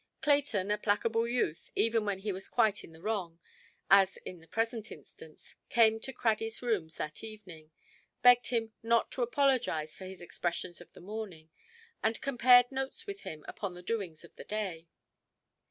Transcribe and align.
Clayton, 0.21 0.71
a 0.71 0.79
placable 0.79 1.27
youth 1.27 1.69
(even 1.75 2.05
when 2.05 2.17
he 2.17 2.31
was 2.31 2.47
quite 2.47 2.83
in 2.83 2.91
the 2.91 3.03
wrong, 3.03 3.39
as 3.87 4.17
in 4.25 4.39
the 4.39 4.47
present 4.47 4.91
instance), 4.91 5.57
came 5.69 5.99
to 5.99 6.11
Craddyʼs 6.11 6.63
rooms 6.63 6.95
that 6.95 7.23
evening, 7.23 7.69
begged 8.23 8.47
him 8.47 8.73
not 8.81 9.11
to 9.11 9.21
apologise 9.21 9.95
for 9.95 10.05
his 10.05 10.19
expressions 10.19 10.81
of 10.81 10.91
the 10.93 11.01
morning, 11.01 11.51
and 12.01 12.19
compared 12.19 12.71
notes 12.71 13.05
with 13.05 13.21
him 13.21 13.45
upon 13.47 13.75
the 13.75 13.83
doings 13.83 14.23
of 14.25 14.35
the 14.37 14.43
day. 14.45 14.87